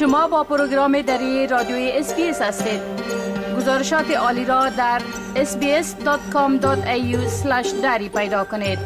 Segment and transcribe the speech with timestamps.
[0.00, 2.80] شما با پروگرام دری رادیوی SBS هستید
[3.56, 5.02] گزارشات عالی را در
[5.34, 7.16] sbs.com.au
[7.82, 8.78] دری پیدا کنید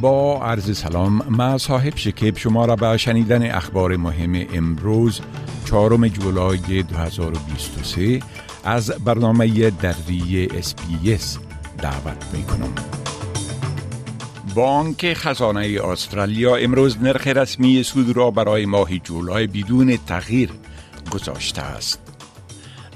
[0.00, 5.20] با عرض سلام مصاحب شکیب شما را به شنیدن اخبار مهم امروز
[5.64, 8.20] چهارم جولای 2023
[8.64, 11.38] از برنامه دری SBS
[11.78, 12.74] دعوت می کنم.
[14.54, 20.50] بانک خزانه استرالیا امروز نرخ رسمی سود را برای ماه جولای بدون تغییر
[21.10, 22.00] گذاشته است.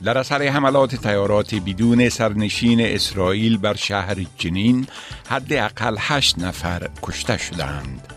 [0.04, 4.86] در اثر حملات تیارات بدون سرنشین اسرائیل بر شهر جنین
[5.28, 8.08] حداقل هشت نفر کشته شدند.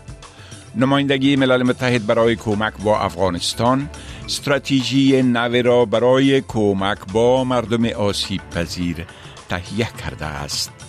[0.76, 3.90] نمایندگی ملل متحد برای کمک با افغانستان
[4.24, 9.06] استراتژی نوی را برای کمک با مردم آسیب پذیر
[9.48, 10.85] تهیه کرده است.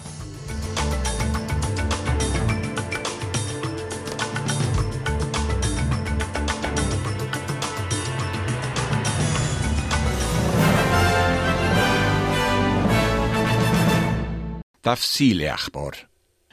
[14.87, 16.07] تفصیل اخبار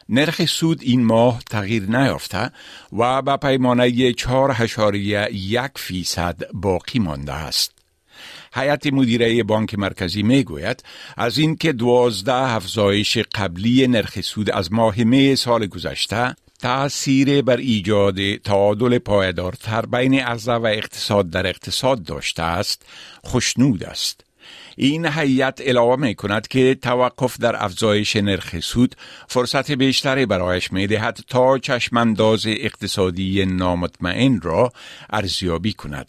[0.09, 2.51] نرخ سود این ماه تغییر نیافته
[2.93, 7.73] و به پیمانه 4.1 فیصد باقی مانده است.
[8.55, 10.85] هیئت مدیره بانک مرکزی می گوید
[11.17, 18.37] از اینکه دوازده افزایش قبلی نرخ سود از ماه می سال گذشته تأثیر بر ایجاد
[18.37, 22.87] تعادل پایدارتر بین عرضه و اقتصاد در اقتصاد داشته است
[23.23, 24.25] خوشنود است.
[24.77, 28.95] این هیئت علاوه می کند که توقف در افزایش نرخ سود
[29.29, 34.73] فرصت بیشتری برایش می دهد تا چشمانداز اقتصادی نامطمئن را
[35.11, 36.07] ارزیابی کند.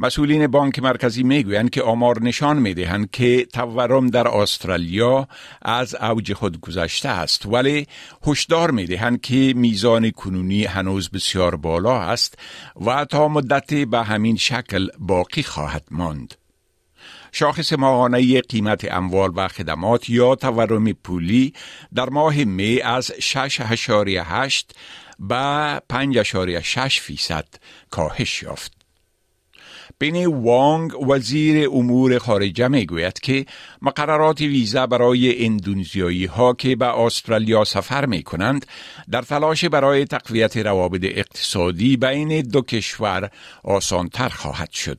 [0.00, 5.28] مسئولین بانک مرکزی می‌گویند که آمار نشان می‌دهند که تورم در استرالیا
[5.62, 7.86] از اوج خود گذشته است ولی
[8.26, 12.38] هشدار می‌دهند که میزان کنونی هنوز بسیار بالا است
[12.86, 16.34] و تا مدت به همین شکل باقی خواهد ماند.
[17.32, 21.52] شاخص ماهانه قیمت اموال و خدمات یا تورم پولی
[21.94, 24.64] در ماه می از 6.8
[25.18, 27.46] به 5.6 فیصد
[27.90, 28.78] کاهش یافت.
[29.98, 33.46] بینی وانگ وزیر امور خارجه می گوید که
[33.82, 38.66] مقررات ویزا برای اندونزیایی ها که به استرالیا سفر می کنند
[39.10, 43.30] در تلاش برای تقویت روابط اقتصادی بین دو کشور
[43.64, 44.98] آسانتر خواهد شد.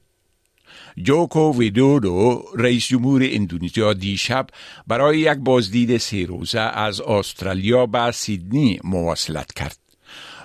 [1.04, 4.48] جوکو ویدودو رئیس جمهور اندونزیا دیشب
[4.88, 9.78] برای یک بازدید سه روزه از استرالیا به سیدنی مواصلت کرد.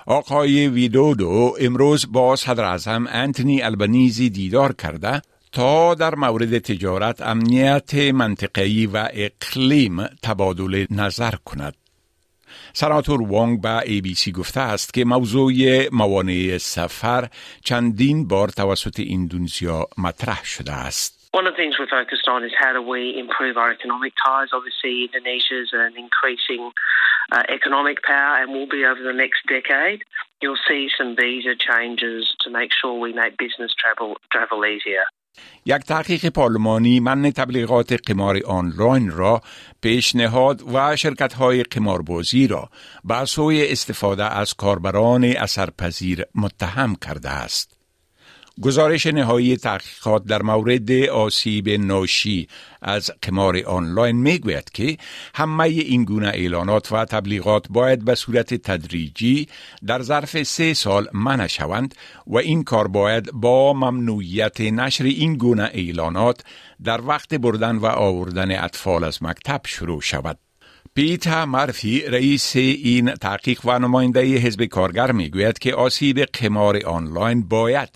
[0.05, 5.21] آقای ویدودو امروز با صدر اعظم انتونی البنیزی دیدار کرده
[5.51, 11.75] تا در مورد تجارت امنیت منطقه‌ای و اقلیم تبادل نظر کند.
[12.77, 15.53] سناتور وانگ به ای بی سی گفته است که موضوع
[15.91, 17.29] موانع سفر
[17.63, 21.29] چندین بار توسط اندونزیا مطرح شده است.
[21.37, 24.49] One of the things we're focused on is how do we improve our economic ties.
[24.59, 26.63] Obviously, Indonesia is an increasing
[27.35, 29.99] uh, economic power and will be over the next decade.
[30.41, 35.05] You'll see some visa changes to make sure we make business travel travel easier.
[35.65, 39.41] یک تحقیق پارلمانی من تبلیغات قمار آنلاین را
[39.85, 42.69] پیشنهاد و شرکت های قماربازی را
[43.03, 47.77] به سوی استفاده از کاربران اثرپذیر متهم کرده است.
[48.61, 52.47] گزارش نهایی تحقیقات در مورد آسیب ناشی
[52.81, 54.97] از قمار آنلاین می‌گوید که
[55.35, 59.47] همه این گونه اعلانات و تبلیغات باید به صورت تدریجی
[59.87, 61.95] در ظرف سه سال منع شوند
[62.27, 66.43] و این کار باید با ممنوعیت نشر این گونه اعلانات
[66.83, 70.37] در وقت بردن و آوردن اطفال از مکتب شروع شود.
[70.97, 77.89] پیتا مرفی رئیس این تحقیق و نماینده حزب کارگر می‌گوید که آسیب قمار آنلاین باید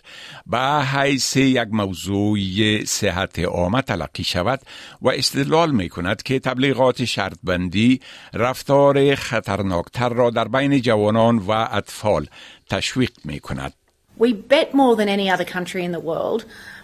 [0.48, 2.40] به حیث یک موضوع
[2.86, 4.60] صحت عامه تلقی شود
[5.02, 8.00] و استدلال می کند که تبلیغات شرط بندی
[8.34, 12.26] رفتار خطرناکتر را در بین جوانان و اطفال
[12.70, 13.74] تشویق می کند.
[14.20, 16.44] We bet more than any other country in the world.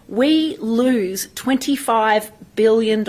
[0.09, 2.23] We lose $25
[2.55, 3.03] billion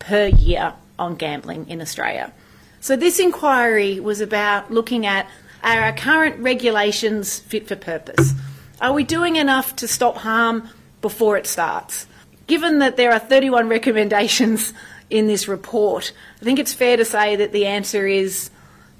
[0.00, 2.32] per year on gambling in Australia.
[2.80, 5.26] So this inquiry was about looking at
[5.62, 8.32] are our current regulations fit for purpose?
[8.80, 10.68] Are we doing enough to stop harm
[11.00, 12.06] before it starts?
[12.46, 14.72] Given that there are 31 recommendations
[15.10, 18.50] in this report, I think it's fair to say that the answer is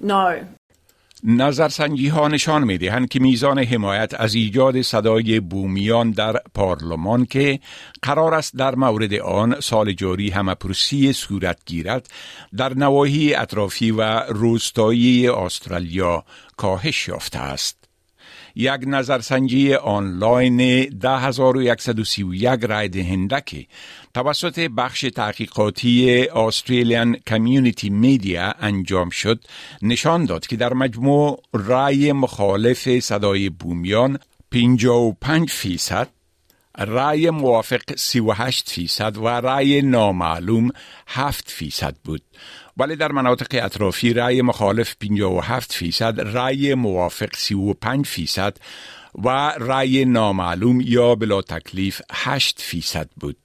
[0.00, 0.46] no.
[1.24, 7.60] نظرسنجی ها نشان می دهند که میزان حمایت از ایجاد صدای بومیان در پارلمان که
[8.02, 12.10] قرار است در مورد آن سال جاری همپرسی صورت گیرد
[12.56, 16.24] در نواحی اطرافی و روستایی استرالیا
[16.56, 17.86] کاهش یافته است.
[18.55, 23.67] یک نظرسنجی آنلاین 10131 رای دهنده که
[24.14, 29.44] توسط بخش تحقیقاتی استرالیان کمیونیتی میدیا انجام شد.
[29.82, 34.19] نشان داد که در مجموع رای مخالف صدای بومیان
[34.50, 36.08] 55 فیصد
[36.78, 40.70] رای موافق 38 فیصد و رای نامعلوم
[41.06, 42.23] 7 فیصد بود.
[42.76, 48.56] ولی در مناطق اطرافی رای مخالف 57 فیصد رای موافق 35 فیصد
[49.25, 53.37] و رای نامعلوم یا بلا تکلیف 8 فیصد بود.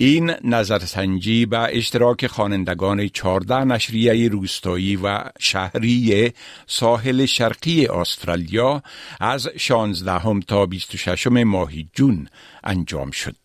[0.00, 6.32] این نظرسنجی به اشتراک خوانندگان 14 نشریه روستایی و شهری
[6.66, 8.82] ساحل شرقی استرالیا
[9.20, 12.28] از 16 تا 26 ماه جون
[12.64, 13.36] انجام شد.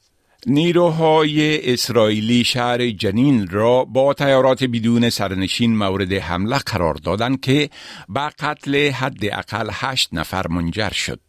[0.47, 7.69] نیروهای اسرائیلی شهر جنین را با تیارات بدون سرنشین مورد حمله قرار دادند که
[8.09, 11.19] به قتل حداقل هشت نفر منجر شد.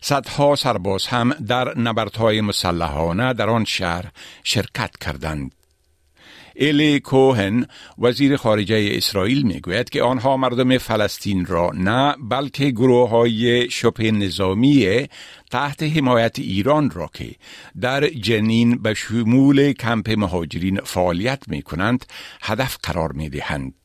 [0.00, 4.04] صدها سرباز هم در نبردهای مسلحانه در آن شهر
[4.44, 5.54] شرکت کردند.
[6.58, 7.66] الی کوهن
[7.98, 15.06] وزیر خارجه اسرائیل می‌گوید که آنها مردم فلسطین را نه بلکه گروه های شبه نظامی
[15.50, 17.30] تحت حمایت ایران را که
[17.80, 22.06] در جنین به شمول کمپ مهاجرین فعالیت می کنند
[22.42, 23.77] هدف قرار می دهند.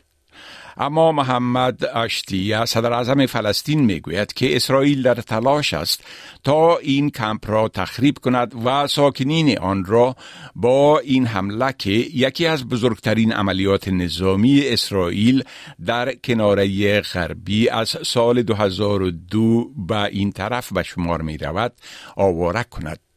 [0.78, 6.04] اما محمد اشتیه صدر اعظم فلسطین می‌گوید که اسرائیل در تلاش است
[6.44, 10.16] تا این کمپ را تخریب کند و ساکنین آن را
[10.56, 15.44] با این حمله که یکی از بزرگترین عملیات نظامی اسرائیل
[15.86, 21.74] در کناره غربی از سال 2002 به این طرف به شمار می رود
[22.16, 23.13] آواره کند.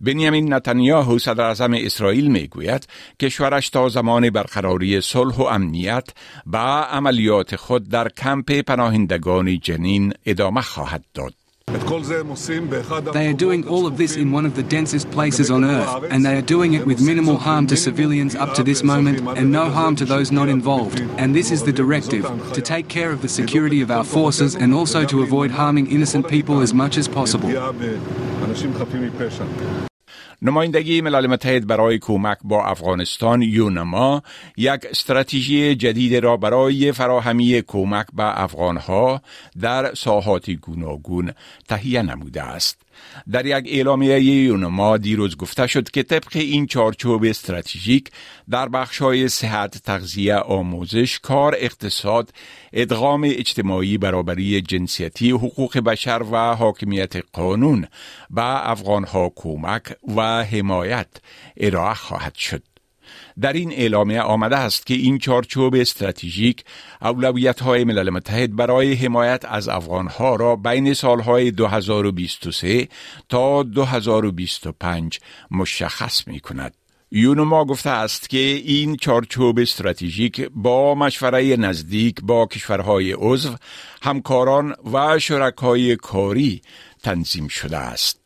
[0.00, 2.88] بنیامین نتانیاهو صدر اعظم اسرائیل می گوید
[3.20, 6.08] کشورش تا زمان برقراری صلح و امنیت
[6.46, 11.34] به عملیات خود در کمپ پناهندگان جنین ادامه خواهد داد.
[13.12, 16.24] They are doing all of this in one of the densest places on earth, and
[16.24, 19.68] they are doing it with minimal harm to civilians up to this moment and no
[19.68, 21.00] harm to those not involved.
[21.18, 24.72] And this is the directive to take care of the security of our forces and
[24.72, 27.50] also to avoid harming innocent people as much as possible.
[30.42, 34.22] نمایندگی ملل متحد برای کمک با افغانستان یونما
[34.56, 39.22] یک استراتژی جدید را برای فراهمی کمک به افغانها
[39.60, 41.32] در ساحات گوناگون
[41.68, 42.85] تهیه نموده است.
[43.32, 48.10] در یک اعلامیه یونما دیروز گفته شد که طبق این چارچوب استراتژیک
[48.50, 52.30] در بخشای صحت، تغذیه، آموزش، کار، اقتصاد،
[52.72, 57.86] ادغام اجتماعی، برابری جنسیتی، حقوق بشر و حاکمیت قانون
[58.30, 59.82] به افغانها کمک
[60.16, 61.08] و حمایت
[61.56, 62.62] ارائه خواهد شد.
[63.40, 66.64] در این اعلامیه آمده است که این چارچوب استراتژیک
[67.02, 72.88] اولویت های ملل متحد برای حمایت از افغانها را بین سالهای 2023
[73.28, 75.20] تا 2025
[75.50, 76.74] مشخص می کند.
[77.10, 83.54] یونما گفته است که این چارچوب استراتژیک با مشوره نزدیک با کشورهای عضو،
[84.02, 86.62] همکاران و شرکای کاری
[87.02, 88.25] تنظیم شده است.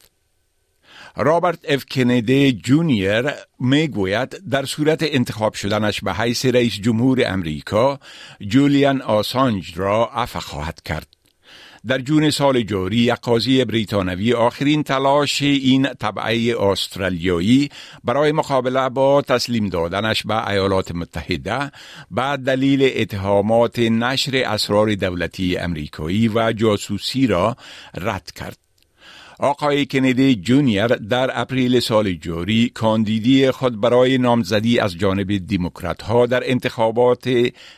[1.23, 8.01] رابرت اف کندی جونیور می‌گوید در صورت انتخاب شدنش به حیث رئیس جمهور امریکا
[8.41, 11.07] جولیان آسانج را عفو خواهد کرد.
[11.87, 17.69] در جون سال جاری یک قاضی بریتانوی آخرین تلاش این تبعه استرالیایی
[18.05, 21.71] برای مقابله با تسلیم دادنش به ایالات متحده
[22.11, 27.57] به دلیل اتهامات نشر اسرار دولتی امریکایی و جاسوسی را
[27.95, 28.70] رد کرد.
[29.43, 36.27] آقای کندی جونیور در اپریل سال جاری کاندیدی خود برای نامزدی از جانب دموکرات ها
[36.27, 37.29] در انتخابات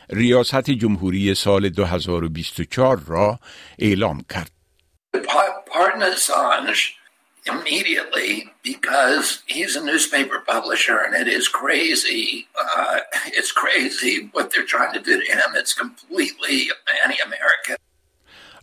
[0.09, 3.39] ریاست جمهوری سال 2024 را
[3.79, 4.51] اعلام کرد.
[7.45, 8.31] Immediately
[8.71, 12.47] because he's a newspaper publisher and it is crazy.
[12.63, 12.99] Uh,
[13.37, 15.49] it's crazy what they're trying to do to him.
[15.61, 16.57] It's completely
[17.03, 17.75] anti-American.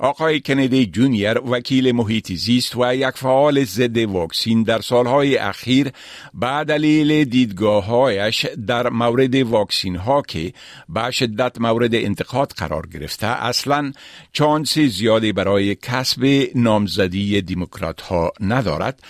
[0.02, 5.90] آقای کندی جونیور وکیل محیط زیست و یک فعال ضد واکسین در سالهای اخیر
[6.35, 10.52] به دلیل دیدگاههایش در مورد واکسین ها که
[10.88, 13.92] به شدت مورد انتقاد قرار گرفته اصلا
[14.33, 19.02] چانس زیادی برای کسب نامزدی دموکرات ها ندارد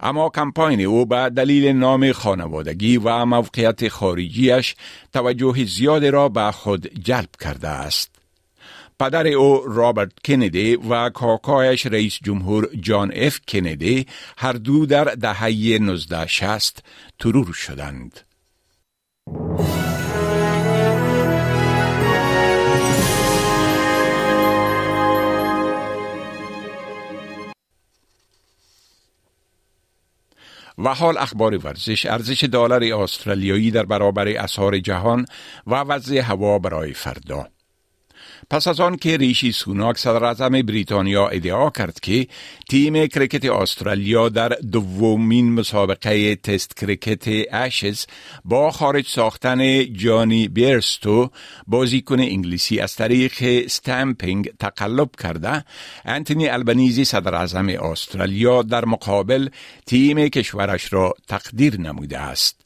[0.00, 4.74] اما کمپاین او به دلیل نام خانوادگی و موقعیت خارجیش
[5.12, 8.15] توجه زیاد را به خود جلب کرده است.
[9.00, 14.06] پدر او رابرت کندی و کاکایش رئیس جمهور جان اف کندی
[14.38, 16.84] هر دو در دهه 1960
[17.18, 18.20] ترور شدند.
[30.78, 35.26] و حال اخبار ورزش ارزش دلار استرالیایی در برابر اسعار جهان
[35.66, 37.48] و وضع هوا برای فردا
[38.50, 42.26] پس از آن که ریشی سوناک صدر بریتانیا ادعا کرد که
[42.68, 48.04] تیم کرکت استرالیا در دومین مسابقه تست کرکت اشز
[48.44, 51.30] با خارج ساختن جانی بیرستو
[51.66, 55.64] بازیکن انگلیسی از طریق استمپینگ تقلب کرده
[56.04, 59.48] انتونی البنیزی صدر اعظم استرالیا در مقابل
[59.86, 62.65] تیم کشورش را تقدیر نموده است.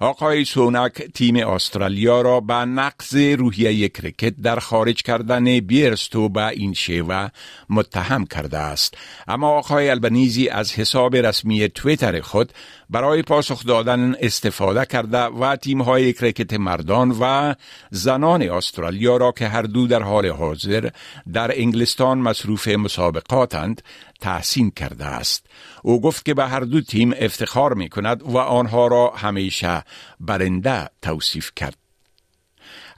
[0.00, 6.74] آقای سونک تیم استرالیا را به نقض روحیه کرکت در خارج کردن بیرستو به این
[6.74, 7.28] شیوه
[7.70, 8.94] متهم کرده است.
[9.28, 12.52] اما آقای البنیزی از حساب رسمی تویتر خود
[12.90, 17.54] برای پاسخ دادن استفاده کرده و تیم های کرکت مردان و
[17.90, 20.90] زنان استرالیا را که هر دو در حال حاضر
[21.32, 23.82] در انگلستان مصروف مسابقاتند
[24.20, 25.46] تحسین کرده است.
[25.82, 29.84] او گفت که به هر دو تیم افتخار می کند و آنها را همیشه
[30.20, 31.79] برنده توصیف کرد.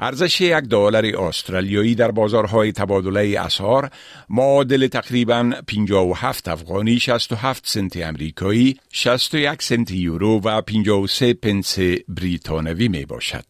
[0.03, 3.91] ارزش یک دلار استرالیایی در بازارهای تبادله اسعار
[4.29, 11.79] معادل تقریبا 57 افغانی 67 سنت امریکایی 61 سنت یورو و 53 پنس
[12.09, 13.45] بریتانوی می باشد.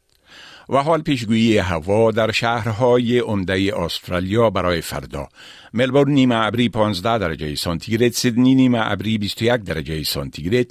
[0.69, 5.29] و حال پیشگویی هوا در شهرهای عمده استرالیا برای فردا
[5.75, 10.67] ملبورن نیمه ابری 15 درجه سانتیگراد سیدنی نیمه ابری 21 درجه سانتیگراد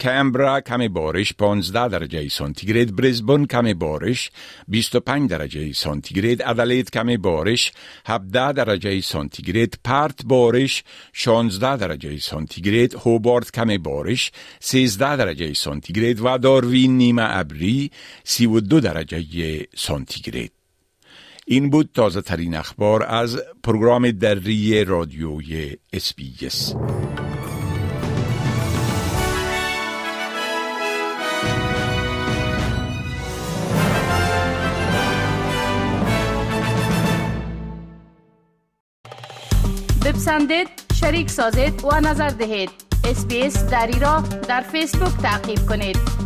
[0.00, 4.30] کمبرا کم بارش 15 درجه سانتیگراد برزبون کم بارش
[4.68, 7.72] 25 درجه سانتیگراد ادلید کم بارش
[8.06, 16.38] 17 درجه سانتیگراد پرت بارش 16 درجه سانتیگراد هوبارت کم بارش 13 درجه سانتیگراد و
[16.38, 17.90] داروین نیمه ابری
[18.24, 20.55] 32 درجه سانتیگراد
[21.48, 26.74] این بود تازه ترین اخبار از پروگرام دری رادیوی اسپیگس
[40.04, 42.70] بپسندید شریک سازید و نظر دهید.
[43.04, 46.25] اسپیس دری را در فیسبوک تعقیب کنید.